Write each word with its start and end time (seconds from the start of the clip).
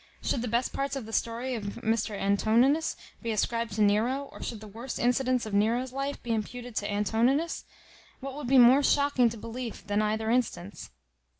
Should 0.23 0.41
the 0.41 0.47
best 0.47 0.73
parts 0.73 0.95
of 0.95 1.05
the 1.05 1.13
story 1.13 1.53
of 1.53 1.77
M. 1.83 1.95
Antoninus 2.09 2.95
be 3.21 3.29
ascribed 3.31 3.73
to 3.73 3.83
Nero, 3.83 4.29
or 4.31 4.41
should 4.41 4.59
the 4.59 4.67
worst 4.67 4.97
incidents 4.97 5.45
of 5.45 5.53
Nero's 5.53 5.93
life 5.93 6.23
be 6.23 6.33
imputed 6.33 6.75
to 6.77 6.91
Antoninus, 6.91 7.65
what 8.19 8.33
would 8.33 8.47
be 8.47 8.57
more 8.57 8.81
shocking 8.81 9.29
to 9.29 9.37
belief 9.37 9.85
than 9.85 10.01
either 10.01 10.31
instance? 10.31 10.89